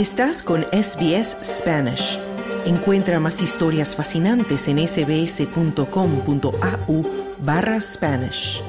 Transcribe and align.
Estás 0.00 0.42
con 0.42 0.62
SBS 0.72 1.36
Spanish. 1.44 2.18
Encuentra 2.64 3.20
más 3.20 3.42
historias 3.42 3.94
fascinantes 3.94 4.66
en 4.66 4.78
sbs.com.au 4.88 5.82
barra 7.40 7.78
Spanish. 7.82 8.62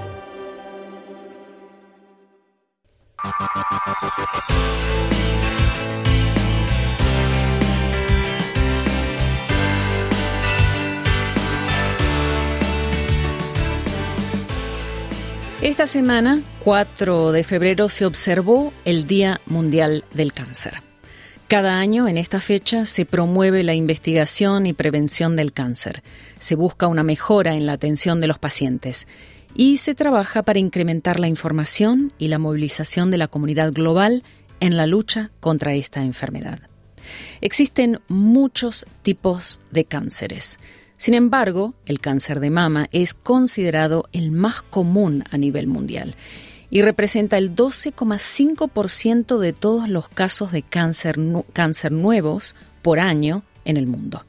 Esta 15.61 15.87
semana, 15.87 16.41
4 16.65 17.31
de 17.31 17.45
febrero, 17.45 17.87
se 17.87 18.05
observó 18.05 18.73
el 18.83 19.07
Día 19.07 19.39
Mundial 19.45 20.03
del 20.13 20.33
Cáncer. 20.33 20.90
Cada 21.51 21.79
año, 21.81 22.07
en 22.07 22.17
esta 22.17 22.39
fecha, 22.39 22.85
se 22.85 23.05
promueve 23.05 23.61
la 23.63 23.73
investigación 23.73 24.65
y 24.65 24.71
prevención 24.71 25.35
del 25.35 25.51
cáncer. 25.51 26.01
Se 26.39 26.55
busca 26.55 26.87
una 26.87 27.03
mejora 27.03 27.55
en 27.55 27.65
la 27.65 27.73
atención 27.73 28.21
de 28.21 28.27
los 28.27 28.39
pacientes 28.39 29.05
y 29.53 29.75
se 29.75 29.93
trabaja 29.93 30.43
para 30.43 30.59
incrementar 30.59 31.19
la 31.19 31.27
información 31.27 32.13
y 32.17 32.29
la 32.29 32.39
movilización 32.39 33.11
de 33.11 33.17
la 33.17 33.27
comunidad 33.27 33.73
global 33.73 34.23
en 34.61 34.77
la 34.77 34.87
lucha 34.87 35.31
contra 35.41 35.73
esta 35.73 36.01
enfermedad. 36.05 36.61
Existen 37.41 37.99
muchos 38.07 38.85
tipos 39.01 39.59
de 39.71 39.83
cánceres. 39.83 40.57
Sin 40.95 41.15
embargo, 41.15 41.73
el 41.85 41.99
cáncer 41.99 42.39
de 42.39 42.49
mama 42.49 42.87
es 42.93 43.13
considerado 43.13 44.07
el 44.13 44.31
más 44.31 44.61
común 44.61 45.25
a 45.29 45.37
nivel 45.37 45.67
mundial 45.67 46.15
y 46.71 46.81
representa 46.81 47.37
el 47.37 47.55
12,5% 47.55 49.37
de 49.37 49.53
todos 49.53 49.87
los 49.87 50.09
casos 50.09 50.51
de 50.51 50.63
cáncer, 50.63 51.17
cáncer 51.53 51.91
nuevos 51.91 52.55
por 52.81 52.99
año 52.99 53.43
en 53.65 53.77
el 53.77 53.85
mundo. 53.85 54.25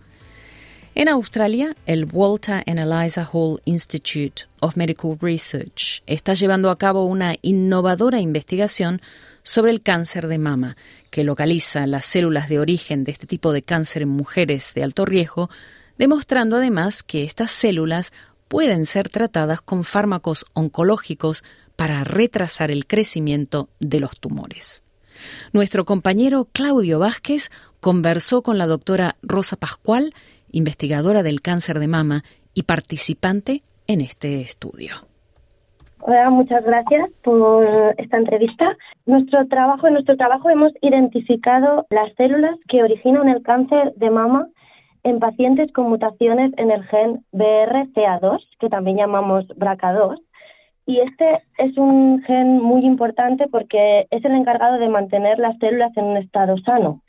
En 0.94 1.08
Australia, 1.08 1.74
el 1.86 2.04
Walter 2.04 2.62
and 2.66 2.78
Eliza 2.78 3.26
Hall 3.32 3.62
Institute 3.64 4.42
of 4.60 4.76
Medical 4.76 5.16
Research 5.18 6.02
está 6.06 6.34
llevando 6.34 6.68
a 6.68 6.76
cabo 6.76 7.06
una 7.06 7.36
innovadora 7.40 8.20
investigación 8.20 9.00
sobre 9.42 9.70
el 9.70 9.80
cáncer 9.80 10.28
de 10.28 10.36
mama, 10.36 10.76
que 11.10 11.24
localiza 11.24 11.86
las 11.86 12.04
células 12.04 12.50
de 12.50 12.58
origen 12.58 13.04
de 13.04 13.12
este 13.12 13.26
tipo 13.26 13.52
de 13.52 13.62
cáncer 13.62 14.02
en 14.02 14.10
mujeres 14.10 14.74
de 14.74 14.82
alto 14.82 15.06
riesgo 15.06 15.48
demostrando 15.96 16.56
además 16.56 17.02
que 17.02 17.24
estas 17.24 17.50
células 17.52 18.12
pueden 18.48 18.86
ser 18.86 19.08
tratadas 19.08 19.62
con 19.62 19.84
fármacos 19.84 20.44
oncológicos 20.52 21.42
para 21.76 22.04
retrasar 22.04 22.70
el 22.70 22.86
crecimiento 22.86 23.68
de 23.80 24.00
los 24.00 24.18
tumores. 24.18 24.84
Nuestro 25.52 25.84
compañero 25.84 26.46
Claudio 26.52 26.98
Vázquez 26.98 27.50
conversó 27.80 28.42
con 28.42 28.58
la 28.58 28.66
doctora 28.66 29.16
Rosa 29.22 29.56
Pascual, 29.56 30.12
investigadora 30.50 31.22
del 31.22 31.40
cáncer 31.40 31.78
de 31.78 31.88
mama 31.88 32.24
y 32.54 32.64
participante 32.64 33.62
en 33.86 34.00
este 34.00 34.40
estudio. 34.40 34.94
Hola, 36.04 36.30
muchas 36.30 36.64
gracias 36.64 37.10
por 37.22 37.64
esta 37.96 38.16
entrevista. 38.16 38.76
Nuestro 39.06 39.46
trabajo, 39.46 39.86
en 39.86 39.94
nuestro 39.94 40.16
trabajo 40.16 40.50
hemos 40.50 40.72
identificado 40.80 41.86
las 41.90 42.12
células 42.16 42.58
que 42.68 42.82
originan 42.82 43.28
el 43.28 43.42
cáncer 43.42 43.94
de 43.94 44.10
mama 44.10 44.48
en 45.04 45.20
pacientes 45.20 45.72
con 45.72 45.88
mutaciones 45.88 46.52
en 46.56 46.72
el 46.72 46.82
gen 46.84 47.24
BRCA2, 47.32 48.40
que 48.58 48.68
también 48.68 48.96
llamamos 48.96 49.46
BRCA2. 49.56 50.20
Y 50.86 51.00
este 51.00 51.42
es 51.58 51.76
un 51.78 52.22
gen 52.22 52.60
muy 52.60 52.84
importante 52.84 53.46
porque 53.48 54.06
es 54.10 54.24
el 54.24 54.32
encargado 54.32 54.78
de 54.78 54.88
mantener 54.88 55.38
las 55.38 55.56
células 55.58 55.96
en 55.96 56.04
un 56.04 56.16
estado 56.16 56.56
sano. 56.58 57.02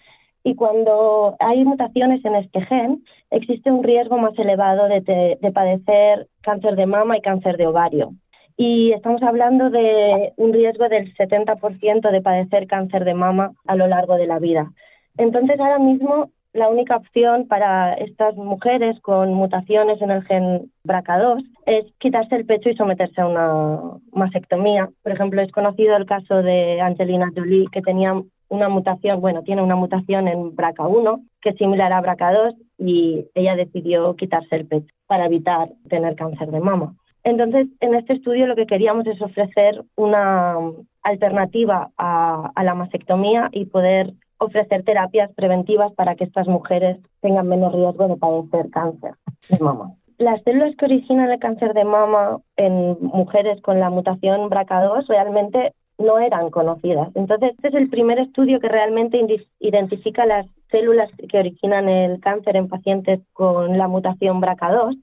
Y 0.43 0.55
cuando 0.55 1.35
hay 1.39 1.63
mutaciones 1.63 2.23
en 2.25 2.35
este 2.35 2.61
gen, 2.66 3.03
existe 3.31 3.72
un 3.72 3.84
riesgo 3.84 4.17
más 4.17 4.38
elevado 4.38 4.88
de, 4.88 5.38
de 5.41 5.51
padecer 5.51 6.28
cáncer 6.41 6.75
de 6.75 6.85
mama 6.85 7.17
y 7.17 7.22
cáncer 7.22 7.57
de 7.57 7.67
ovario. 7.67 8.11
Y 8.57 8.91
estamos 8.91 9.23
hablando 9.23 9.69
de 9.69 10.34
un 10.38 10.53
riesgo 10.53 10.88
del 10.90 11.13
70% 11.16 12.11
de 12.11 12.22
padecer 12.22 12.67
cáncer 12.67 13.05
de 13.05 13.16
mama 13.16 13.53
a 13.66 13.75
lo 13.75 13.88
largo 13.88 14.16
de 14.16 14.28
la 14.28 14.38
vida. 14.38 14.72
Entonces, 15.17 15.59
ahora 15.59 15.79
mismo 15.79 16.29
la 16.53 16.69
única 16.69 16.97
opción 16.97 17.47
para 17.47 17.96
estas 17.96 18.36
mujeres 18.36 19.00
con 19.02 19.34
mutaciones 19.34 20.00
en 20.02 20.12
el 20.12 20.24
gen 20.24 20.72
BRCA2 20.88 21.44
es 21.66 21.86
quitarse 22.00 22.36
el 22.36 22.46
pecho 22.46 22.69
y 22.69 22.75
someterse 22.75 23.22
a 23.22 23.28
una 23.28 23.80
mastectomía. 24.12 24.90
Por 25.02 25.12
ejemplo, 25.12 25.41
es 25.41 25.52
conocido 25.52 25.97
el 25.97 26.06
caso 26.06 26.44
de 26.44 26.80
Angelina 26.80 27.31
Jolie, 27.36 27.68
que 27.72 27.81
tenía 27.81 28.22
una 28.50 28.69
mutación, 28.69 29.19
bueno, 29.19 29.41
tiene 29.41 29.64
una 29.64 29.75
mutación 29.75 30.28
en 30.28 30.56
BRCA1, 30.56 31.24
que 31.41 31.50
es 31.50 31.58
similar 31.58 31.91
a 31.91 32.03
BRCA2, 32.03 32.56
y 32.78 33.25
ella 33.34 33.56
decidió 33.56 34.16
quitarse 34.16 34.56
el 34.56 34.68
pecho 34.68 34.94
para 35.08 35.25
evitar 35.25 35.70
tener 35.90 36.16
cáncer 36.16 36.52
de 36.52 36.59
mama. 36.59 36.94
Entonces, 37.24 37.68
en 37.80 37.96
este 37.96 38.14
estudio 38.14 38.46
lo 38.46 38.56
que 38.56 38.68
queríamos 38.68 39.08
es 39.08 39.20
ofrecer 39.22 39.84
una 39.96 40.58
alternativa 41.02 41.90
a, 41.97 42.52
a 42.53 42.64
la 42.64 42.75
mastectomía 42.75 43.50
y 43.52 43.66
poder 43.66 44.14
ofrecer 44.43 44.83
terapias 44.83 45.31
preventivas 45.33 45.93
para 45.93 46.15
que 46.15 46.25
estas 46.25 46.47
mujeres 46.47 46.97
tengan 47.21 47.47
menos 47.47 47.73
riesgo 47.73 48.07
de 48.07 48.17
padecer 48.17 48.69
cáncer 48.69 49.13
de 49.49 49.59
mama. 49.59 49.93
Las 50.17 50.41
células 50.43 50.75
que 50.77 50.85
originan 50.85 51.31
el 51.31 51.39
cáncer 51.39 51.73
de 51.73 51.83
mama 51.83 52.39
en 52.55 52.97
mujeres 53.01 53.61
con 53.61 53.79
la 53.79 53.89
mutación 53.89 54.49
BRCA2 54.49 55.07
realmente 55.07 55.73
no 55.97 56.19
eran 56.19 56.49
conocidas. 56.49 57.09
Entonces, 57.15 57.51
este 57.51 57.69
es 57.69 57.73
el 57.73 57.89
primer 57.89 58.19
estudio 58.19 58.59
que 58.59 58.69
realmente 58.69 59.19
identifica 59.59 60.25
las 60.25 60.45
células 60.69 61.09
que 61.29 61.37
originan 61.37 61.89
el 61.89 62.19
cáncer 62.19 62.55
en 62.55 62.67
pacientes 62.67 63.21
con 63.33 63.77
la 63.77 63.87
mutación 63.87 64.41
BRCA2. 64.41 64.99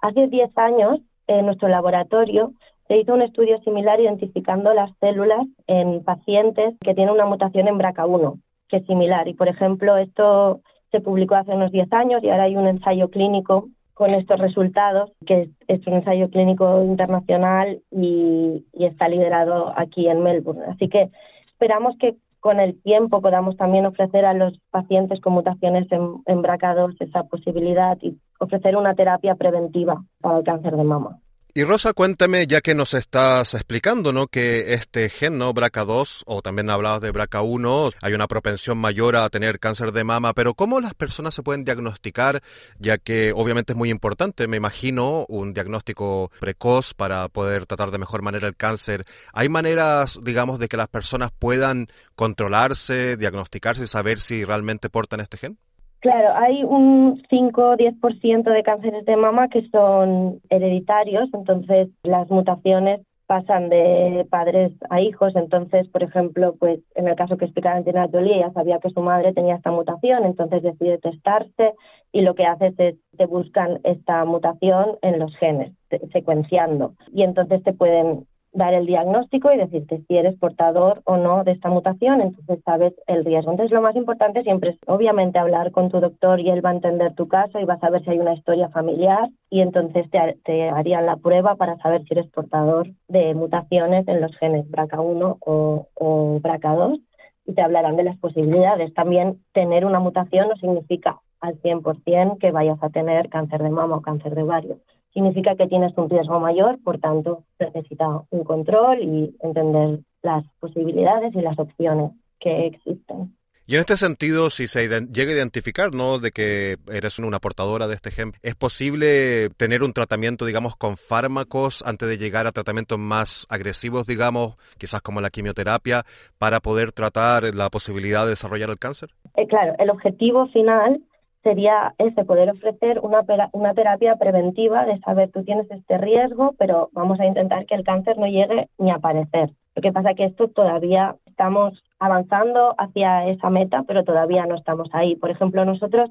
Hace 0.00 0.28
10 0.28 0.58
años, 0.58 1.00
en 1.26 1.46
nuestro 1.46 1.68
laboratorio, 1.68 2.52
se 2.88 2.98
hizo 2.98 3.14
un 3.14 3.22
estudio 3.22 3.58
similar 3.62 4.00
identificando 4.00 4.74
las 4.74 4.90
células 4.98 5.46
en 5.66 6.04
pacientes 6.04 6.74
que 6.80 6.94
tienen 6.94 7.14
una 7.14 7.26
mutación 7.26 7.68
en 7.68 7.78
BRCA1 7.78 8.40
que 8.68 8.78
es 8.78 8.86
similar. 8.86 9.28
Y, 9.28 9.34
por 9.34 9.48
ejemplo, 9.48 9.96
esto 9.96 10.60
se 10.90 11.00
publicó 11.00 11.34
hace 11.34 11.52
unos 11.52 11.72
10 11.72 11.92
años 11.92 12.22
y 12.22 12.30
ahora 12.30 12.44
hay 12.44 12.56
un 12.56 12.68
ensayo 12.68 13.10
clínico 13.10 13.68
con 13.94 14.12
estos 14.12 14.40
resultados, 14.40 15.12
que 15.26 15.48
es, 15.68 15.86
un 15.86 15.94
ensayo 15.94 16.28
clínico 16.28 16.82
internacional 16.84 17.80
y, 17.90 18.64
está 18.72 19.08
liderado 19.08 19.72
aquí 19.76 20.08
en 20.08 20.22
Melbourne. 20.22 20.64
Así 20.68 20.88
que 20.88 21.10
esperamos 21.52 21.96
que 21.98 22.16
con 22.40 22.60
el 22.60 22.80
tiempo 22.82 23.22
podamos 23.22 23.56
también 23.56 23.86
ofrecer 23.86 24.24
a 24.24 24.34
los 24.34 24.58
pacientes 24.70 25.20
con 25.20 25.32
mutaciones 25.32 25.90
en, 25.90 26.16
en 26.26 26.42
BRCA2 26.42 26.96
esa 27.00 27.22
posibilidad 27.24 27.96
y 28.02 28.18
ofrecer 28.38 28.76
una 28.76 28.94
terapia 28.94 29.36
preventiva 29.36 30.04
para 30.20 30.38
el 30.38 30.44
cáncer 30.44 30.76
de 30.76 30.84
mama. 30.84 31.18
Y 31.56 31.62
Rosa, 31.62 31.92
cuéntame, 31.92 32.48
ya 32.48 32.60
que 32.60 32.74
nos 32.74 32.94
estás 32.94 33.54
explicando, 33.54 34.12
¿no? 34.12 34.26
Que 34.26 34.74
este 34.74 35.08
gen, 35.08 35.38
¿no? 35.38 35.54
BRCA2, 35.54 36.24
o 36.26 36.42
también 36.42 36.68
hablabas 36.68 37.00
de 37.00 37.12
BRCA1, 37.12 37.94
hay 38.02 38.12
una 38.12 38.26
propensión 38.26 38.76
mayor 38.76 39.14
a 39.14 39.30
tener 39.30 39.60
cáncer 39.60 39.92
de 39.92 40.02
mama, 40.02 40.32
pero 40.32 40.54
¿cómo 40.54 40.80
las 40.80 40.94
personas 40.94 41.32
se 41.32 41.44
pueden 41.44 41.62
diagnosticar? 41.62 42.42
Ya 42.80 42.98
que 42.98 43.32
obviamente 43.32 43.72
es 43.72 43.76
muy 43.76 43.88
importante, 43.90 44.48
me 44.48 44.56
imagino, 44.56 45.26
un 45.28 45.54
diagnóstico 45.54 46.32
precoz 46.40 46.92
para 46.92 47.28
poder 47.28 47.66
tratar 47.66 47.92
de 47.92 47.98
mejor 47.98 48.22
manera 48.22 48.48
el 48.48 48.56
cáncer. 48.56 49.04
¿Hay 49.32 49.48
maneras, 49.48 50.18
digamos, 50.24 50.58
de 50.58 50.66
que 50.66 50.76
las 50.76 50.88
personas 50.88 51.30
puedan 51.38 51.86
controlarse, 52.16 53.16
diagnosticarse 53.16 53.84
y 53.84 53.86
saber 53.86 54.18
si 54.18 54.44
realmente 54.44 54.90
portan 54.90 55.20
este 55.20 55.36
gen? 55.36 55.58
Claro, 56.04 56.34
hay 56.34 56.62
un 56.64 57.22
5 57.30 57.70
o 57.70 57.76
10% 57.78 58.50
de 58.50 58.62
cánceres 58.62 59.06
de 59.06 59.16
mama 59.16 59.48
que 59.48 59.66
son 59.70 60.38
hereditarios, 60.50 61.30
entonces 61.32 61.88
las 62.02 62.30
mutaciones 62.30 63.00
pasan 63.24 63.70
de 63.70 64.26
padres 64.28 64.72
a 64.90 65.00
hijos. 65.00 65.34
Entonces, 65.34 65.88
por 65.88 66.02
ejemplo, 66.02 66.56
pues 66.60 66.80
en 66.94 67.08
el 67.08 67.16
caso 67.16 67.38
que 67.38 67.46
explicaba 67.46 67.76
Angelina 67.76 68.10
Jolie, 68.12 68.36
ella 68.36 68.52
sabía 68.52 68.80
que 68.80 68.90
su 68.90 69.00
madre 69.00 69.32
tenía 69.32 69.56
esta 69.56 69.70
mutación, 69.70 70.26
entonces 70.26 70.62
decide 70.62 70.98
testarse 70.98 71.72
y 72.12 72.20
lo 72.20 72.34
que 72.34 72.44
hace 72.44 72.74
es 72.76 72.96
te 73.16 73.24
buscan 73.24 73.80
esta 73.84 74.26
mutación 74.26 74.98
en 75.00 75.18
los 75.18 75.34
genes, 75.38 75.72
secuenciando. 76.12 76.92
Y 77.14 77.22
entonces 77.22 77.62
te 77.62 77.72
pueden 77.72 78.26
dar 78.54 78.72
el 78.72 78.86
diagnóstico 78.86 79.52
y 79.52 79.58
decirte 79.58 80.02
si 80.06 80.16
eres 80.16 80.38
portador 80.38 81.02
o 81.04 81.16
no 81.16 81.44
de 81.44 81.52
esta 81.52 81.68
mutación, 81.68 82.20
entonces 82.20 82.60
sabes 82.64 82.94
el 83.06 83.24
riesgo. 83.24 83.50
Entonces 83.50 83.72
lo 83.72 83.82
más 83.82 83.96
importante 83.96 84.42
siempre 84.42 84.70
es 84.70 84.78
obviamente 84.86 85.38
hablar 85.38 85.72
con 85.72 85.90
tu 85.90 86.00
doctor 86.00 86.40
y 86.40 86.48
él 86.50 86.64
va 86.64 86.70
a 86.70 86.74
entender 86.74 87.14
tu 87.14 87.28
caso 87.28 87.58
y 87.58 87.64
va 87.64 87.74
a 87.74 87.80
saber 87.80 88.02
si 88.04 88.10
hay 88.10 88.20
una 88.20 88.34
historia 88.34 88.68
familiar 88.68 89.28
y 89.50 89.60
entonces 89.60 90.06
te, 90.10 90.70
harían 90.70 91.04
la 91.04 91.16
prueba 91.16 91.56
para 91.56 91.76
saber 91.78 92.04
si 92.04 92.14
eres 92.14 92.30
portador 92.30 92.88
de 93.08 93.34
mutaciones 93.34 94.06
en 94.08 94.20
los 94.20 94.34
genes 94.36 94.70
BRCA1 94.70 95.36
o, 95.40 95.88
o 95.94 96.40
BRCA2 96.40 97.00
y 97.46 97.54
te 97.54 97.62
hablarán 97.62 97.96
de 97.96 98.04
las 98.04 98.16
posibilidades. 98.18 98.94
También 98.94 99.40
tener 99.52 99.84
una 99.84 99.98
mutación 99.98 100.48
no 100.48 100.56
significa 100.56 101.20
al 101.40 101.60
100% 101.60 102.38
que 102.38 102.52
vayas 102.52 102.78
a 102.82 102.88
tener 102.88 103.28
cáncer 103.28 103.62
de 103.62 103.70
mama 103.70 103.96
o 103.96 104.00
cáncer 104.00 104.34
de 104.34 104.42
ovario 104.42 104.78
significa 105.14 105.54
que 105.56 105.68
tienes 105.68 105.96
un 105.96 106.10
riesgo 106.10 106.40
mayor, 106.40 106.78
por 106.82 106.98
tanto, 106.98 107.44
necesita 107.58 108.22
un 108.30 108.44
control 108.44 108.98
y 109.00 109.34
entender 109.40 110.00
las 110.22 110.44
posibilidades 110.60 111.34
y 111.34 111.40
las 111.40 111.58
opciones 111.58 112.10
que 112.40 112.66
existen. 112.66 113.34
Y 113.66 113.76
en 113.76 113.80
este 113.80 113.96
sentido, 113.96 114.50
si 114.50 114.66
se 114.66 114.86
llega 114.86 115.32
a 115.32 115.34
identificar, 115.34 115.94
¿no? 115.94 116.18
De 116.18 116.32
que 116.32 116.76
eres 116.92 117.18
una 117.18 117.38
portadora 117.38 117.86
de 117.86 117.94
este 117.94 118.10
gen, 118.10 118.32
¿es 118.42 118.54
posible 118.54 119.48
tener 119.56 119.82
un 119.82 119.94
tratamiento, 119.94 120.44
digamos, 120.44 120.76
con 120.76 120.98
fármacos 120.98 121.82
antes 121.86 122.06
de 122.06 122.18
llegar 122.18 122.46
a 122.46 122.52
tratamientos 122.52 122.98
más 122.98 123.46
agresivos, 123.48 124.06
digamos, 124.06 124.56
quizás 124.76 125.00
como 125.00 125.22
la 125.22 125.30
quimioterapia, 125.30 126.02
para 126.36 126.60
poder 126.60 126.92
tratar 126.92 127.54
la 127.54 127.70
posibilidad 127.70 128.24
de 128.24 128.30
desarrollar 128.30 128.68
el 128.68 128.78
cáncer? 128.78 129.08
Eh, 129.34 129.46
claro, 129.46 129.74
el 129.78 129.88
objetivo 129.88 130.46
final 130.48 131.00
sería 131.44 131.94
ese, 131.98 132.24
poder 132.24 132.50
ofrecer 132.50 132.98
una, 133.00 133.24
una 133.52 133.74
terapia 133.74 134.16
preventiva 134.16 134.84
de 134.84 134.98
saber 134.98 135.30
tú 135.30 135.44
tienes 135.44 135.70
este 135.70 135.98
riesgo, 135.98 136.56
pero 136.58 136.88
vamos 136.92 137.20
a 137.20 137.26
intentar 137.26 137.66
que 137.66 137.76
el 137.76 137.84
cáncer 137.84 138.18
no 138.18 138.26
llegue 138.26 138.68
ni 138.78 138.90
a 138.90 138.96
aparecer. 138.96 139.50
Lo 139.76 139.82
que 139.82 139.92
pasa 139.92 140.10
es 140.10 140.16
que 140.16 140.24
esto 140.24 140.48
todavía 140.48 141.14
estamos 141.26 141.80
avanzando 142.00 142.74
hacia 142.78 143.26
esa 143.28 143.50
meta, 143.50 143.84
pero 143.86 144.02
todavía 144.02 144.46
no 144.46 144.56
estamos 144.56 144.88
ahí. 144.92 145.14
Por 145.14 145.30
ejemplo, 145.30 145.64
nosotros 145.64 146.10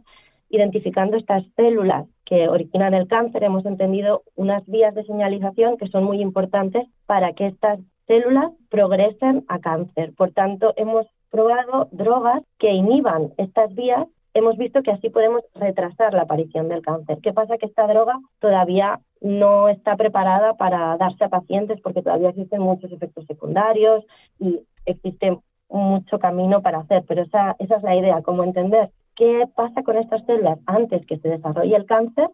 identificando 0.50 1.18
estas 1.18 1.44
células 1.56 2.06
que 2.26 2.48
originan 2.48 2.94
el 2.94 3.08
cáncer, 3.08 3.44
hemos 3.44 3.66
entendido 3.66 4.22
unas 4.36 4.64
vías 4.68 4.94
de 4.94 5.04
señalización 5.04 5.78
que 5.78 5.88
son 5.88 6.04
muy 6.04 6.22
importantes 6.22 6.88
para 7.08 7.34
que 7.34 7.48
estas 7.48 7.80
células 8.06 8.52
progresen 8.70 9.46
a 9.48 9.60
cáncer. 9.60 10.14
Por 10.16 10.32
tanto, 10.32 10.74
hemos 10.78 11.08
probado 11.32 11.88
drogas 11.92 12.44
que 12.60 12.72
inhiban 12.72 13.34
estas 13.38 13.74
vías. 13.74 14.08
Hemos 14.36 14.58
visto 14.58 14.82
que 14.82 14.92
así 14.92 15.10
podemos 15.10 15.44
retrasar 15.54 16.14
la 16.14 16.24
aparición 16.24 16.68
del 16.68 16.82
cáncer. 16.82 17.20
¿Qué 17.22 17.34
pasa? 17.34 17.58
Que 17.58 17.68
esta 17.68 17.86
droga 17.86 18.20
todavía 18.40 19.00
no 19.22 19.70
está 19.70 19.96
preparada 19.96 20.56
para 20.56 20.98
darse 20.98 21.24
a 21.24 21.30
pacientes 21.30 21.80
porque 21.82 22.02
todavía 22.02 22.30
existen 22.30 22.62
muchos 22.62 22.92
efectos 22.92 23.26
secundarios 23.28 24.04
y 24.40 24.62
existe 24.86 25.38
mucho 25.70 26.20
camino 26.20 26.62
para 26.62 26.80
hacer, 26.80 27.04
pero 27.08 27.24
esa, 27.24 27.56
esa 27.60 27.78
es 27.78 27.84
la 27.84 27.96
idea, 27.96 28.22
cómo 28.22 28.44
entender 28.44 28.92
qué 29.16 29.48
pasa 29.56 29.84
con 29.84 29.98
estas 29.98 30.26
células 30.26 30.60
antes 30.66 31.06
que 31.06 31.18
se 31.18 31.30
desarrolle 31.30 31.76
el 31.76 31.86
cáncer 31.86 32.30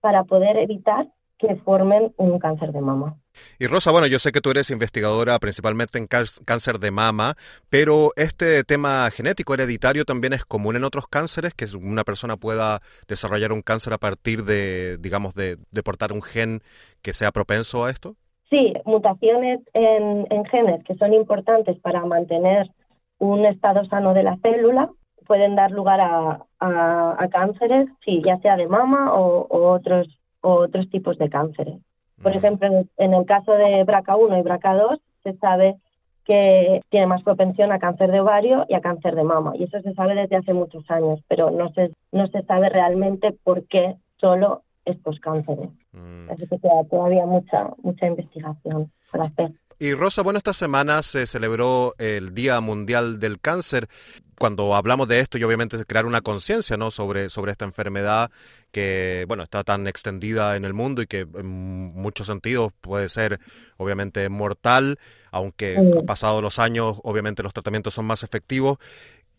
para 0.00 0.24
poder 0.24 0.56
evitar 0.56 1.08
que 1.38 1.56
formen 1.56 2.12
un 2.16 2.38
cáncer 2.38 2.72
de 2.72 2.80
mama. 2.80 3.16
Y 3.58 3.66
Rosa, 3.66 3.90
bueno, 3.90 4.06
yo 4.06 4.18
sé 4.18 4.32
que 4.32 4.40
tú 4.40 4.50
eres 4.50 4.70
investigadora 4.70 5.38
principalmente 5.38 5.98
en 5.98 6.06
cáncer 6.06 6.78
de 6.78 6.90
mama, 6.90 7.34
pero 7.68 8.12
este 8.16 8.64
tema 8.64 9.10
genético 9.10 9.54
hereditario 9.54 10.04
también 10.04 10.32
es 10.32 10.44
común 10.44 10.76
en 10.76 10.84
otros 10.84 11.06
cánceres, 11.08 11.54
que 11.54 11.66
una 11.76 12.04
persona 12.04 12.36
pueda 12.36 12.80
desarrollar 13.08 13.52
un 13.52 13.62
cáncer 13.62 13.92
a 13.92 13.98
partir 13.98 14.44
de, 14.44 14.98
digamos, 14.98 15.34
de, 15.34 15.58
de 15.70 15.82
portar 15.82 16.12
un 16.12 16.22
gen 16.22 16.60
que 17.02 17.12
sea 17.12 17.32
propenso 17.32 17.84
a 17.84 17.90
esto. 17.90 18.16
Sí, 18.50 18.72
mutaciones 18.84 19.60
en, 19.72 20.44
genes 20.44 20.84
que 20.84 20.94
son 20.94 21.12
importantes 21.12 21.76
para 21.80 22.04
mantener 22.04 22.70
un 23.18 23.44
estado 23.46 23.84
sano 23.86 24.14
de 24.14 24.22
la 24.22 24.36
célula 24.38 24.90
pueden 25.26 25.56
dar 25.56 25.70
lugar 25.70 26.00
a, 26.00 27.28
cánceres, 27.32 27.88
sí, 28.04 28.22
ya 28.24 28.38
sea 28.38 28.56
de 28.56 28.68
mama 28.68 29.12
o, 29.14 29.46
otros, 29.50 30.06
otros 30.40 30.88
tipos 30.90 31.18
de 31.18 31.28
cánceres. 31.30 31.80
Por 32.22 32.34
mm. 32.34 32.38
ejemplo, 32.38 32.84
en 32.96 33.14
el 33.14 33.26
caso 33.26 33.52
de 33.52 33.84
BRCA1 33.84 34.40
y 34.40 34.42
BRCA2 34.42 35.00
se 35.22 35.32
sabe 35.38 35.76
que 36.24 36.80
tiene 36.88 37.06
más 37.06 37.22
propensión 37.22 37.70
a 37.72 37.78
cáncer 37.78 38.10
de 38.10 38.20
ovario 38.20 38.64
y 38.68 38.74
a 38.74 38.80
cáncer 38.80 39.14
de 39.14 39.24
mama. 39.24 39.52
Y 39.56 39.64
eso 39.64 39.80
se 39.80 39.94
sabe 39.94 40.14
desde 40.14 40.36
hace 40.36 40.54
muchos 40.54 40.90
años, 40.90 41.20
pero 41.28 41.50
no 41.50 41.70
se, 41.72 41.90
no 42.12 42.26
se 42.28 42.42
sabe 42.42 42.70
realmente 42.70 43.32
por 43.44 43.66
qué 43.66 43.96
solo 44.18 44.62
estos 44.84 45.20
cánceres. 45.20 45.70
Mm. 45.92 46.30
Así 46.30 46.46
que 46.46 46.58
queda 46.58 46.84
todavía 46.90 47.26
mucha, 47.26 47.70
mucha 47.82 48.06
investigación 48.06 48.90
por 49.10 49.20
hacer. 49.20 49.52
Y 49.78 49.94
Rosa, 49.94 50.22
bueno, 50.22 50.38
esta 50.38 50.52
semana 50.52 51.02
se 51.02 51.26
celebró 51.26 51.94
el 51.98 52.34
Día 52.34 52.60
Mundial 52.60 53.18
del 53.18 53.40
Cáncer. 53.40 53.88
Cuando 54.38 54.74
hablamos 54.74 55.08
de 55.08 55.20
esto 55.20 55.38
y 55.38 55.44
obviamente 55.44 55.84
crear 55.84 56.06
una 56.06 56.20
conciencia 56.20 56.76
¿no? 56.76 56.90
sobre, 56.90 57.30
sobre 57.30 57.52
esta 57.52 57.64
enfermedad 57.64 58.30
que 58.72 59.24
bueno 59.28 59.44
está 59.44 59.62
tan 59.62 59.86
extendida 59.86 60.56
en 60.56 60.64
el 60.64 60.74
mundo 60.74 61.02
y 61.02 61.06
que 61.06 61.20
en 61.20 61.46
muchos 61.46 62.26
sentidos 62.26 62.72
puede 62.80 63.08
ser 63.08 63.38
obviamente 63.76 64.28
mortal, 64.28 64.98
aunque 65.30 65.78
pasados 66.04 66.42
los 66.42 66.58
años 66.58 66.96
obviamente 67.04 67.44
los 67.44 67.52
tratamientos 67.52 67.94
son 67.94 68.06
más 68.06 68.24
efectivos. 68.24 68.78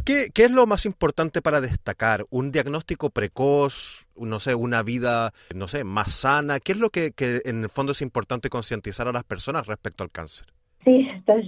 ¿Qué, 0.04 0.28
¿Qué, 0.34 0.44
es 0.44 0.52
lo 0.52 0.68
más 0.68 0.86
importante 0.86 1.42
para 1.42 1.62
destacar? 1.62 2.26
¿Un 2.30 2.52
diagnóstico 2.52 3.10
precoz? 3.10 4.08
No 4.16 4.40
sé, 4.40 4.56
una 4.56 4.84
vida, 4.84 5.32
no 5.56 5.68
sé, 5.68 5.84
más 5.84 6.14
sana. 6.14 6.60
¿Qué 6.60 6.74
es 6.74 6.80
lo 6.80 6.90
que, 6.90 7.12
que 7.12 7.42
en 7.46 7.64
el 7.64 7.70
fondo 7.70 7.92
es 7.92 8.02
importante 8.02 8.50
concientizar 8.50 9.08
a 9.08 9.12
las 9.12 9.24
personas 9.24 9.68
respecto 9.68 10.04
al 10.04 10.12
cáncer? 10.12 10.48
Sí, 10.84 11.08
esta 11.18 11.36
es 11.36 11.48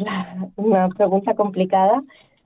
una 0.55 0.89
pregunta 0.89 1.35
complicada, 1.35 2.01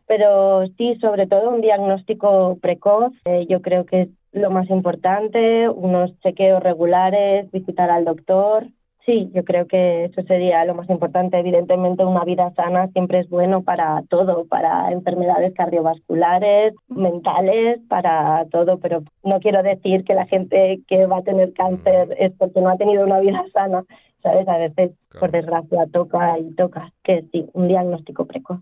pero 0.07 0.67
sí, 0.77 0.97
sobre 0.99 1.25
todo 1.25 1.49
un 1.49 1.61
diagnóstico 1.61 2.57
precoz. 2.61 3.13
Eh, 3.25 3.47
yo 3.49 3.61
creo 3.61 3.85
que 3.85 4.01
es 4.01 4.09
lo 4.33 4.51
más 4.51 4.69
importante, 4.69 5.69
unos 5.69 6.11
chequeos 6.19 6.61
regulares, 6.61 7.49
visitar 7.51 7.89
al 7.89 8.03
doctor, 8.03 8.67
Sí, 9.05 9.31
yo 9.33 9.43
creo 9.43 9.65
que 9.65 10.05
eso 10.05 10.21
sería 10.23 10.63
lo 10.65 10.75
más 10.75 10.87
importante. 10.89 11.39
Evidentemente, 11.39 12.05
una 12.05 12.23
vida 12.23 12.51
sana 12.55 12.87
siempre 12.89 13.19
es 13.19 13.29
bueno 13.29 13.63
para 13.63 14.03
todo, 14.09 14.45
para 14.45 14.91
enfermedades 14.91 15.55
cardiovasculares, 15.55 16.75
mentales, 16.87 17.79
para 17.89 18.45
todo, 18.51 18.77
pero 18.77 19.01
no 19.23 19.39
quiero 19.39 19.63
decir 19.63 20.03
que 20.03 20.13
la 20.13 20.27
gente 20.27 20.81
que 20.87 21.07
va 21.07 21.17
a 21.17 21.23
tener 21.23 21.51
cáncer 21.53 22.15
es 22.19 22.31
porque 22.37 22.61
no 22.61 22.69
ha 22.69 22.77
tenido 22.77 23.03
una 23.03 23.19
vida 23.19 23.43
sana, 23.53 23.83
¿sabes? 24.21 24.47
A 24.47 24.57
veces, 24.57 24.91
por 25.19 25.31
desgracia, 25.31 25.87
toca 25.91 26.37
y 26.37 26.53
toca 26.53 26.93
que 27.03 27.23
sí, 27.31 27.49
un 27.53 27.67
diagnóstico 27.67 28.25
precoz. 28.25 28.59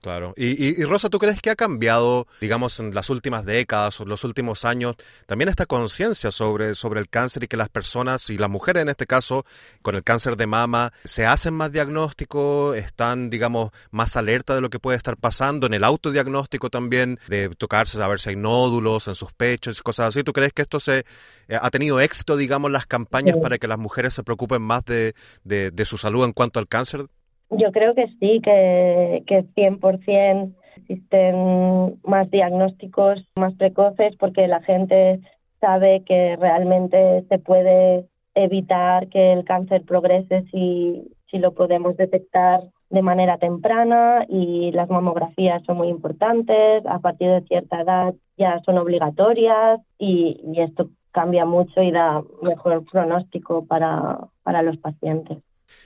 Claro. 0.00 0.32
Y, 0.36 0.84
Rosa, 0.84 1.08
¿tú 1.08 1.18
crees 1.18 1.42
que 1.42 1.50
ha 1.50 1.56
cambiado, 1.56 2.28
digamos, 2.40 2.78
en 2.78 2.94
las 2.94 3.10
últimas 3.10 3.44
décadas 3.44 4.00
o 4.00 4.04
los 4.04 4.22
últimos 4.24 4.64
años, 4.64 4.96
también 5.26 5.48
esta 5.48 5.66
conciencia 5.66 6.30
sobre, 6.30 6.74
sobre 6.74 7.00
el 7.00 7.08
cáncer 7.08 7.44
y 7.44 7.48
que 7.48 7.56
las 7.56 7.68
personas, 7.68 8.30
y 8.30 8.38
las 8.38 8.48
mujeres 8.48 8.82
en 8.82 8.88
este 8.88 9.06
caso, 9.06 9.44
con 9.82 9.96
el 9.96 10.04
cáncer 10.04 10.36
de 10.36 10.46
mama, 10.46 10.92
se 11.04 11.26
hacen 11.26 11.54
más 11.54 11.72
diagnóstico, 11.72 12.74
están, 12.74 13.28
digamos, 13.28 13.70
más 13.90 14.16
alerta 14.16 14.54
de 14.54 14.60
lo 14.60 14.70
que 14.70 14.78
puede 14.78 14.96
estar 14.96 15.16
pasando, 15.16 15.66
en 15.66 15.74
el 15.74 15.84
autodiagnóstico 15.84 16.70
también, 16.70 17.18
de 17.26 17.48
tocarse, 17.50 18.00
a 18.00 18.08
ver 18.08 18.20
si 18.20 18.30
hay 18.30 18.36
nódulos 18.36 19.08
en 19.08 19.16
sus 19.16 19.32
pechos 19.32 19.78
y 19.78 19.82
cosas 19.82 20.08
así? 20.08 20.22
¿Tú 20.22 20.32
crees 20.32 20.52
que 20.52 20.62
esto 20.62 20.78
se 20.78 21.04
eh, 21.48 21.58
ha 21.60 21.70
tenido 21.70 22.00
éxito, 22.00 22.36
digamos, 22.36 22.70
las 22.70 22.86
campañas 22.86 23.36
para 23.42 23.58
que 23.58 23.66
las 23.66 23.78
mujeres 23.78 24.14
se 24.14 24.22
preocupen 24.22 24.62
más 24.62 24.84
de, 24.84 25.14
de 25.44 25.84
su 25.84 25.98
salud 25.98 26.24
en 26.24 26.32
cuanto 26.32 26.60
al 26.60 26.68
cáncer? 26.68 27.08
Yo 27.50 27.72
creo 27.72 27.94
que 27.94 28.08
sí, 28.20 28.40
que, 28.42 29.24
que 29.26 29.44
100% 29.54 30.54
existen 30.76 31.98
más 32.04 32.30
diagnósticos 32.30 33.24
más 33.36 33.54
precoces 33.54 34.16
porque 34.16 34.46
la 34.46 34.62
gente 34.62 35.20
sabe 35.60 36.02
que 36.04 36.36
realmente 36.36 37.24
se 37.28 37.38
puede 37.38 38.06
evitar 38.34 39.08
que 39.08 39.32
el 39.32 39.44
cáncer 39.44 39.82
progrese 39.84 40.44
si, 40.50 41.10
si 41.30 41.38
lo 41.38 41.52
podemos 41.52 41.96
detectar 41.96 42.62
de 42.90 43.02
manera 43.02 43.36
temprana 43.38 44.24
y 44.28 44.70
las 44.72 44.88
mamografías 44.88 45.62
son 45.64 45.76
muy 45.78 45.88
importantes, 45.88 46.84
a 46.86 47.00
partir 47.00 47.28
de 47.28 47.42
cierta 47.42 47.82
edad 47.82 48.14
ya 48.36 48.60
son 48.64 48.78
obligatorias 48.78 49.80
y, 49.98 50.40
y 50.44 50.60
esto 50.60 50.88
cambia 51.10 51.44
mucho 51.44 51.82
y 51.82 51.90
da 51.90 52.22
mejor 52.42 52.84
pronóstico 52.90 53.66
para, 53.66 54.18
para 54.42 54.62
los 54.62 54.76
pacientes. 54.78 55.38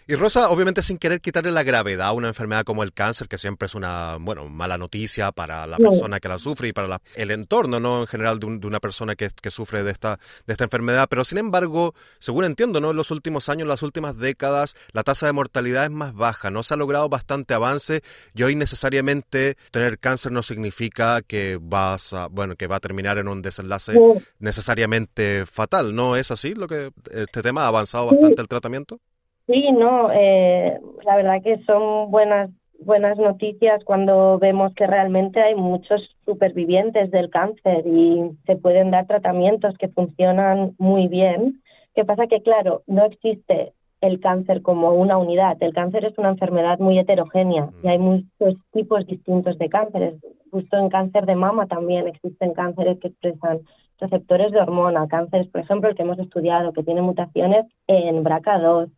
Y 0.06 0.16
Rosa, 0.16 0.50
obviamente 0.50 0.82
sin 0.82 0.98
querer 0.98 1.20
quitarle 1.20 1.52
la 1.52 1.62
gravedad 1.62 2.08
a 2.08 2.12
una 2.12 2.28
enfermedad 2.28 2.64
como 2.64 2.82
el 2.82 2.92
cáncer, 2.92 3.28
que 3.28 3.38
siempre 3.38 3.66
es 3.66 3.74
una, 3.74 4.16
bueno, 4.20 4.48
mala 4.48 4.76
noticia 4.76 5.32
para 5.32 5.66
la 5.66 5.78
persona 5.78 6.20
que 6.20 6.28
la 6.28 6.38
sufre 6.38 6.68
y 6.68 6.72
para 6.72 7.00
el 7.14 7.30
entorno, 7.30 7.80
¿no? 7.80 8.02
En 8.02 8.06
general 8.06 8.38
de, 8.38 8.46
una 8.46 8.80
persona 8.80 9.14
que, 9.14 9.28
que, 9.40 9.50
sufre 9.50 9.82
de 9.82 9.92
esta, 9.92 10.18
de 10.46 10.52
esta 10.52 10.64
enfermedad. 10.64 11.06
Pero 11.08 11.24
sin 11.24 11.38
embargo, 11.38 11.94
según 12.18 12.44
entiendo, 12.44 12.80
¿no? 12.80 12.90
En 12.90 12.96
los 12.96 13.10
últimos 13.10 13.48
años, 13.48 13.62
en 13.62 13.68
las 13.68 13.82
últimas 13.82 14.18
décadas, 14.18 14.76
la 14.92 15.02
tasa 15.02 15.26
de 15.26 15.32
mortalidad 15.32 15.84
es 15.84 15.90
más 15.90 16.14
baja, 16.14 16.50
¿no? 16.50 16.62
Se 16.62 16.74
ha 16.74 16.76
logrado 16.76 17.08
bastante 17.08 17.54
avance 17.54 18.02
y 18.34 18.42
hoy 18.42 18.56
necesariamente 18.56 19.56
tener 19.70 19.98
cáncer 19.98 20.32
no 20.32 20.42
significa 20.42 21.22
que 21.22 21.58
vas 21.60 22.12
a, 22.12 22.26
bueno, 22.26 22.56
que 22.56 22.66
va 22.66 22.76
a 22.76 22.80
terminar 22.80 23.18
en 23.18 23.28
un 23.28 23.40
desenlace 23.42 23.98
necesariamente 24.38 25.46
fatal, 25.46 25.94
¿no? 25.94 26.16
¿Es 26.16 26.30
así 26.30 26.54
lo 26.54 26.68
que 26.68 26.90
este 27.10 27.42
tema 27.42 27.64
ha 27.64 27.68
avanzado 27.68 28.06
bastante 28.06 28.40
el 28.40 28.48
tratamiento? 28.48 29.00
Sí, 29.46 29.72
no, 29.72 30.10
eh, 30.12 30.78
la 31.04 31.16
verdad 31.16 31.42
que 31.42 31.62
son 31.64 32.10
buenas 32.10 32.50
buenas 32.84 33.18
noticias 33.18 33.82
cuando 33.84 34.38
vemos 34.38 34.74
que 34.74 34.86
realmente 34.86 35.40
hay 35.40 35.54
muchos 35.54 36.00
supervivientes 36.24 37.10
del 37.10 37.30
cáncer 37.30 37.86
y 37.86 38.32
se 38.46 38.56
pueden 38.56 38.90
dar 38.90 39.06
tratamientos 39.06 39.76
que 39.78 39.88
funcionan 39.88 40.74
muy 40.78 41.08
bien. 41.08 41.62
¿Qué 41.94 42.04
pasa? 42.04 42.26
Que 42.26 42.42
claro, 42.42 42.82
no 42.86 43.04
existe 43.04 43.72
el 44.00 44.20
cáncer 44.20 44.62
como 44.62 44.92
una 44.94 45.16
unidad. 45.16 45.56
El 45.60 45.72
cáncer 45.72 46.04
es 46.04 46.18
una 46.18 46.30
enfermedad 46.30 46.78
muy 46.78 46.98
heterogénea 46.98 47.70
y 47.82 47.88
hay 47.88 47.98
muchos 47.98 48.56
tipos 48.72 49.06
distintos 49.06 49.58
de 49.58 49.68
cánceres. 49.68 50.14
Justo 50.50 50.76
en 50.76 50.88
cáncer 50.88 51.24
de 51.24 51.36
mama 51.36 51.66
también 51.66 52.08
existen 52.08 52.52
cánceres 52.52 52.98
que 52.98 53.08
expresan 53.08 53.60
receptores 53.98 54.50
de 54.50 54.60
hormona, 54.60 55.06
cánceres, 55.06 55.46
por 55.48 55.60
ejemplo, 55.60 55.88
el 55.88 55.94
que 55.94 56.02
hemos 56.02 56.18
estudiado, 56.18 56.72
que 56.72 56.82
tiene 56.82 57.02
mutaciones 57.02 57.66
en 57.86 58.24
BRCA2, 58.24 58.90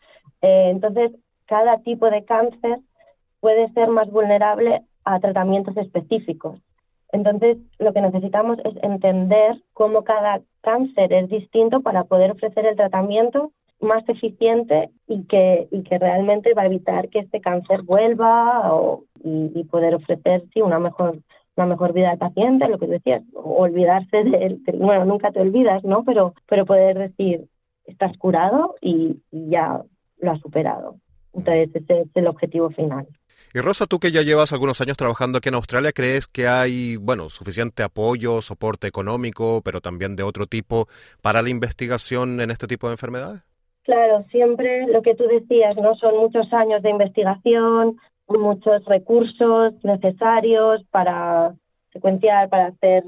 eh, 0.45 0.69
entonces, 0.69 1.11
cada 1.47 1.79
tipo 1.79 2.11
de 2.11 2.23
cáncer 2.25 2.81
puede 3.41 3.73
ser 3.73 3.89
más 3.89 4.11
vulnerable 4.11 4.83
a 5.05 5.19
tratamientos 5.19 5.75
específicos. 5.79 6.61
Entonces, 7.13 7.57
lo 7.79 7.95
que 7.95 8.03
necesitamos 8.03 8.59
es 8.63 8.75
entender 8.83 9.63
cómo 9.73 10.05
cada 10.05 10.43
cáncer 10.61 11.15
es 11.15 11.31
distinto 11.31 11.81
para 11.81 12.05
poder 12.05 12.33
ofrecer 12.33 12.67
el 12.67 12.77
tratamiento 12.77 13.53
más 13.81 14.07
eficiente 14.07 14.91
y 15.07 15.25
que, 15.25 15.67
y 15.71 15.83
que 15.83 15.99
realmente 15.99 16.53
va 16.53 16.63
a 16.63 16.67
evitar 16.67 17.09
que 17.09 17.21
este 17.21 17.41
cáncer 17.41 17.83
vuelva 17.83 18.75
o, 18.75 19.05
y, 19.23 19.65
poder 19.65 19.95
ofrecer 19.95 20.43
sí, 20.53 20.61
una 20.61 20.79
mejor 20.79 21.19
una 21.57 21.67
mejor 21.67 21.93
vida 21.93 22.11
al 22.11 22.19
paciente, 22.19 22.67
lo 22.67 22.79
que 22.81 22.89
decías, 22.89 23.23
olvidarse 23.33 24.25
de 24.25 24.59
bueno, 24.77 25.05
nunca 25.05 25.31
te 25.31 25.41
olvidas, 25.41 25.85
¿no? 25.85 26.03
Pero, 26.03 26.35
pero 26.49 26.67
poder 26.67 26.99
decir, 26.99 27.47
estás 27.87 28.17
curado 28.19 28.75
y, 28.81 29.21
ya 29.31 29.83
lo 30.25 30.33
has 30.33 30.41
superado. 30.41 30.97
Entonces, 31.35 31.71
ese 31.75 32.01
es 32.03 32.09
el 32.15 32.27
objetivo 32.29 32.71
final. 32.71 33.07
Y 33.53 33.61
Rosa, 33.61 33.87
tú 33.87 33.99
que 33.99 34.13
ya 34.13 34.23
llevas 34.23 34.53
algunos 34.53 34.81
años 34.81 34.97
trabajando 34.97 35.39
aquí 35.39 35.49
en 35.49 35.57
Australia, 35.57 35.93
¿crees 35.93 36.27
que 36.27 36.47
hay, 36.47 36.97
bueno, 36.97 37.31
suficiente 37.31 37.83
apoyo, 37.83 38.43
soporte 38.43 38.87
económico, 38.87 39.61
pero 39.65 39.81
también 39.81 40.17
de 40.17 40.23
otro 40.23 40.47
tipo 40.47 40.87
para 41.23 41.43
la 41.43 41.51
investigación 41.51 42.41
en 42.41 42.51
este 42.51 42.67
tipo 42.67 42.87
de 42.89 42.95
enfermedades? 42.95 43.43
Claro, 43.83 44.25
siempre 44.31 44.87
lo 44.87 45.03
que 45.03 45.15
tú 45.15 45.25
decías, 45.25 45.77
¿no? 45.77 45.95
Son 45.97 46.17
muchos 46.17 46.53
años 46.53 46.83
de 46.83 46.91
investigación, 46.91 47.97
muchos 48.29 48.85
recursos 48.87 49.75
necesarios 49.83 50.83
para 50.91 51.55
secuenciar, 51.93 52.49
para 52.49 52.69
hacer 52.69 53.05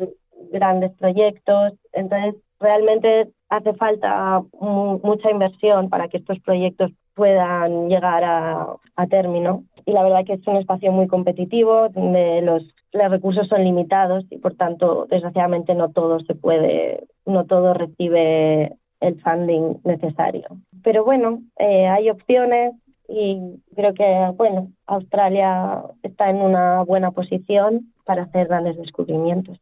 grandes 0.52 0.92
proyectos. 0.98 1.72
Entonces, 1.92 2.34
realmente 2.60 3.28
hace 3.48 3.72
falta 3.74 4.42
mucha 4.60 5.30
inversión 5.30 5.88
para 5.88 6.08
que 6.08 6.18
estos 6.18 6.38
proyectos 6.40 6.90
puedan 7.16 7.88
llegar 7.88 8.22
a, 8.24 8.76
término. 9.08 9.64
Y 9.84 9.92
la 9.92 10.02
verdad 10.02 10.24
que 10.24 10.34
es 10.34 10.46
un 10.46 10.56
espacio 10.56 10.92
muy 10.92 11.06
competitivo, 11.06 11.88
donde 11.88 12.42
los, 12.42 12.62
los 12.92 13.10
recursos 13.10 13.48
son 13.48 13.64
limitados 13.64 14.24
y 14.30 14.38
por 14.38 14.54
tanto, 14.54 15.06
desgraciadamente, 15.08 15.74
no 15.74 15.90
todo 15.90 16.20
se 16.20 16.34
puede, 16.34 17.06
no 17.24 17.44
todo 17.46 17.72
recibe 17.72 18.76
el 19.00 19.20
funding 19.22 19.76
necesario. 19.84 20.48
Pero 20.82 21.04
bueno, 21.04 21.40
eh, 21.58 21.86
hay 21.86 22.10
opciones 22.10 22.74
y 23.08 23.62
creo 23.74 23.94
que, 23.94 24.32
bueno, 24.36 24.68
Australia 24.86 25.82
está 26.02 26.28
en 26.30 26.36
una 26.36 26.82
buena 26.82 27.12
posición 27.12 27.92
para 28.04 28.24
hacer 28.24 28.48
grandes 28.48 28.76
descubrimientos. 28.76 29.58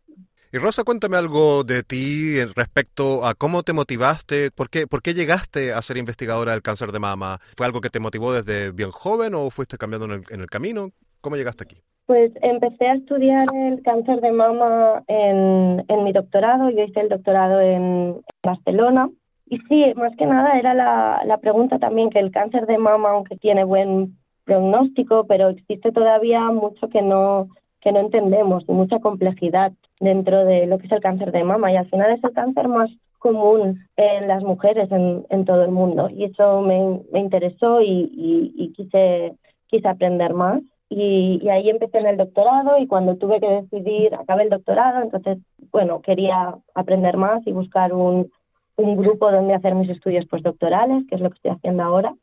Y 0.54 0.58
Rosa, 0.58 0.84
cuéntame 0.84 1.16
algo 1.16 1.64
de 1.64 1.82
ti 1.82 2.38
respecto 2.54 3.26
a 3.26 3.34
cómo 3.34 3.64
te 3.64 3.72
motivaste, 3.72 4.52
por 4.52 4.70
qué, 4.70 4.86
por 4.86 5.02
qué 5.02 5.12
llegaste 5.12 5.72
a 5.72 5.82
ser 5.82 5.96
investigadora 5.96 6.52
del 6.52 6.62
cáncer 6.62 6.92
de 6.92 7.00
mama. 7.00 7.38
¿Fue 7.56 7.66
algo 7.66 7.80
que 7.80 7.90
te 7.90 7.98
motivó 7.98 8.32
desde 8.32 8.70
bien 8.70 8.92
joven 8.92 9.34
o 9.34 9.50
fuiste 9.50 9.76
cambiando 9.76 10.14
en 10.14 10.40
el, 10.40 10.46
camino? 10.46 10.90
¿Cómo 11.20 11.34
llegaste 11.34 11.64
aquí? 11.64 11.78
Pues 12.06 12.30
empecé 12.40 12.86
a 12.86 12.94
estudiar 12.94 13.48
el 13.52 13.82
cáncer 13.82 14.20
de 14.20 14.30
mama 14.30 15.02
en, 15.08 15.84
en 15.88 16.04
mi 16.04 16.12
doctorado. 16.12 16.70
Yo 16.70 16.84
hice 16.84 17.00
el 17.00 17.08
doctorado 17.08 17.60
en 17.60 18.20
Barcelona. 18.40 19.10
Y 19.46 19.58
sí, 19.68 19.92
más 19.96 20.14
que 20.16 20.26
nada 20.26 20.56
era 20.56 20.72
la, 20.72 21.22
la 21.26 21.38
pregunta 21.38 21.80
también 21.80 22.10
que 22.10 22.20
el 22.20 22.30
cáncer 22.30 22.66
de 22.66 22.78
mama, 22.78 23.10
aunque 23.10 23.34
tiene 23.34 23.64
buen 23.64 24.16
pronóstico, 24.44 25.26
pero 25.26 25.48
existe 25.48 25.90
todavía 25.90 26.42
mucho 26.52 26.88
que 26.90 27.02
no 27.02 27.48
que 27.84 27.92
no 27.92 28.00
entendemos 28.00 28.64
y 28.66 28.72
mucha 28.72 28.98
complejidad 28.98 29.72
dentro 30.00 30.46
de 30.46 30.66
lo 30.66 30.78
que 30.78 30.86
es 30.86 30.92
el 30.92 31.02
cáncer 31.02 31.30
de 31.32 31.44
mama. 31.44 31.70
Y 31.70 31.76
al 31.76 31.88
final 31.90 32.10
es 32.10 32.24
el 32.24 32.32
cáncer 32.32 32.66
más 32.66 32.90
común 33.18 33.86
en 33.96 34.26
las 34.26 34.42
mujeres 34.42 34.88
en, 34.90 35.44
todo 35.44 35.64
el 35.64 35.70
mundo. 35.70 36.08
Y 36.08 36.24
eso 36.24 36.62
me, 36.62 37.00
me 37.12 37.20
interesó 37.20 37.82
y, 37.82 38.10
y, 38.56 38.72
quise, 38.72 39.36
quise 39.66 39.86
aprender 39.86 40.32
más. 40.32 40.62
Y, 40.88 41.40
y, 41.42 41.48
ahí 41.50 41.68
empecé 41.68 41.98
en 41.98 42.06
el 42.06 42.16
doctorado 42.16 42.78
y 42.78 42.86
cuando 42.86 43.16
tuve 43.16 43.40
que 43.40 43.48
decidir, 43.48 44.14
acabé 44.14 44.44
el 44.44 44.50
doctorado, 44.50 45.02
entonces, 45.02 45.38
bueno, 45.72 46.00
quería 46.00 46.54
aprender 46.74 47.16
más 47.16 47.46
y 47.46 47.52
buscar 47.52 47.92
un, 47.92 48.30
un 48.76 48.96
grupo 48.96 49.30
donde 49.30 49.54
hacer 49.54 49.74
mis 49.74 49.90
estudios 49.90 50.26
postdoctorales, 50.26 51.04
que 51.08 51.16
es 51.16 51.20
lo 51.20 51.30
que 51.30 51.36
estoy 51.36 51.50
haciendo 51.50 51.82
ahora. 51.82 52.14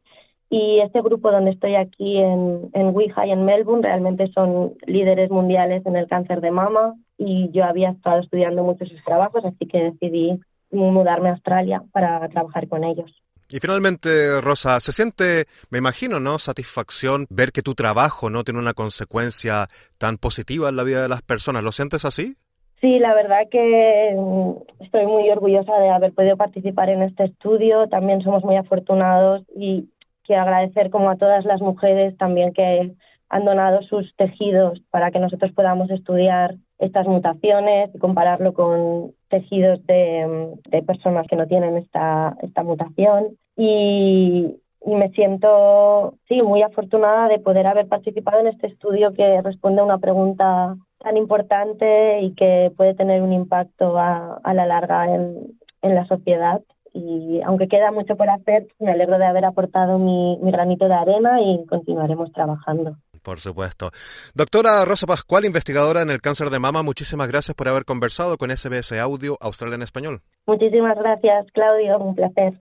Y 0.54 0.82
este 0.82 1.02
grupo 1.02 1.32
donde 1.32 1.52
estoy 1.52 1.76
aquí 1.76 2.18
en, 2.18 2.70
en 2.74 2.94
y 3.00 3.32
en 3.32 3.46
Melbourne 3.46 3.88
realmente 3.88 4.30
son 4.34 4.74
líderes 4.86 5.32
mundiales 5.32 5.86
en 5.86 5.96
el 5.96 6.10
cáncer 6.10 6.42
de 6.42 6.52
mama 6.52 6.94
y 7.18 7.50
yo 7.54 7.64
había 7.64 7.92
estado 7.92 8.20
estudiando 8.20 8.62
muchos 8.62 8.90
sus 8.90 9.02
trabajos, 9.06 9.46
así 9.46 9.66
que 9.66 9.92
decidí 9.92 10.42
mudarme 10.70 11.30
a 11.30 11.34
Australia 11.34 11.82
para 11.94 12.28
trabajar 12.28 12.68
con 12.68 12.84
ellos. 12.84 13.10
Y 13.50 13.60
finalmente, 13.60 14.42
Rosa, 14.42 14.82
se 14.82 14.92
siente, 14.92 15.46
me 15.70 15.78
imagino, 15.78 16.20
¿no? 16.20 16.38
Satisfacción 16.38 17.28
ver 17.30 17.54
que 17.54 17.62
tu 17.62 17.74
trabajo 17.74 18.30
no 18.30 18.44
tiene 18.44 18.60
una 18.60 18.74
consecuencia 18.74 19.68
tan 19.98 20.18
positiva 20.18 20.68
en 20.68 20.76
la 20.76 20.84
vida 20.84 21.02
de 21.02 21.10
las 21.10 21.22
personas. 21.22 21.64
¿Lo 21.64 21.72
sientes 21.72 22.04
así? 22.04 22.36
Sí, 22.82 23.00
la 23.00 23.14
verdad 23.14 23.48
que 23.50 24.16
mm, 24.18 24.84
estoy 24.84 25.06
muy 25.06 25.30
orgullosa 25.30 25.78
de 25.80 25.90
haber 25.90 26.14
podido 26.14 26.36
participar 26.36 26.90
en 26.90 27.04
este 27.04 27.26
estudio. 27.26 27.88
También 27.88 28.22
somos 28.22 28.44
muy 28.44 28.58
afortunados 28.58 29.44
y 29.56 29.88
quiero 30.32 30.44
agradecer 30.44 30.90
como 30.92 31.10
a 31.10 31.18
todas 31.18 31.44
las 31.44 31.60
mujeres 31.60 32.16
también 32.16 32.54
que 32.54 32.94
han 33.28 33.44
donado 33.44 33.82
sus 33.82 34.16
tejidos 34.16 34.82
para 34.90 35.12
que 35.12 35.20
nosotros 35.20 35.52
podamos 35.52 35.92
estudiar 35.92 36.56
estas 36.80 37.06
mutaciones 37.06 37.94
y 37.94 38.00
compararlo 38.00 38.54
con 38.54 39.12
tejidos 39.28 39.86
de, 39.88 40.58
personas 40.88 41.28
que 41.28 41.36
no 41.36 41.48
tienen 41.48 41.76
esta, 41.76 42.38
esta 42.44 42.64
mutación. 42.64 43.38
Y, 43.58 44.56
y 44.86 44.96
me 44.96 45.10
siento, 45.10 46.14
sí, 46.30 46.42
muy 46.42 46.62
afortunada 46.62 47.28
de 47.28 47.40
poder 47.40 47.68
haber 47.68 47.90
participado 47.90 48.40
en 48.40 48.48
este 48.48 48.68
estudio 48.68 49.14
que 49.14 49.42
responde 49.42 49.82
a 49.82 49.86
una 49.86 49.98
pregunta 49.98 50.78
tan 51.00 51.18
importante 51.18 52.22
y 52.22 52.34
que 52.36 52.72
puede 52.78 52.96
tener 52.96 53.22
un 53.22 53.34
impacto 53.34 53.98
a, 53.98 54.40
a 54.42 54.54
la 54.54 54.66
larga 54.66 55.14
en, 55.14 55.60
en 55.82 55.96
la 55.96 56.06
sociedad 56.06 56.62
y 56.94 57.42
aunque 57.46 57.68
queda 57.68 57.92
mucho 57.92 58.16
por 58.16 58.30
hacer, 58.30 58.68
me 58.80 58.92
alegro 58.92 59.18
de 59.18 59.26
haber 59.26 59.46
aportado 59.46 59.98
mi, 59.98 60.38
granito 60.42 60.88
de 60.88 60.94
arena 60.94 61.42
y 61.42 61.66
continuaremos 61.68 62.32
trabajando. 62.34 62.98
Por 63.24 63.40
supuesto. 63.40 63.92
Doctora 64.34 64.84
Rosa 64.84 65.06
Pascual, 65.06 65.46
investigadora 65.46 66.02
en 66.02 66.10
el 66.10 66.22
cáncer 66.22 66.50
de 66.50 66.60
mama, 66.60 66.82
muchísimas 66.82 67.28
gracias 67.28 67.56
por 67.56 67.68
haber 67.68 67.86
conversado 67.86 68.38
con 68.38 68.50
SBS 68.50 68.94
Audio 69.00 69.38
Australia 69.42 69.76
en 69.76 69.84
Español. 69.84 70.22
Muchísimas 70.48 70.98
gracias, 70.98 71.46
Claudio, 71.54 72.00
un 72.00 72.16
placer. 72.16 72.54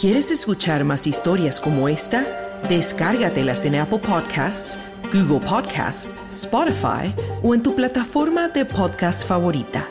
¿Quieres 0.00 0.30
escuchar 0.30 0.84
más 0.84 1.06
historias 1.06 1.60
como 1.60 1.88
esta? 1.88 2.24
Descárgatelas 2.68 3.64
en 3.64 3.74
Apple 3.76 3.98
Podcasts, 3.98 4.80
Google 5.12 5.46
Podcasts, 5.46 6.08
Spotify 6.30 7.14
o 7.42 7.54
en 7.54 7.62
tu 7.62 7.74
plataforma 7.74 8.48
de 8.48 8.64
podcast 8.64 9.26
favorita. 9.26 9.86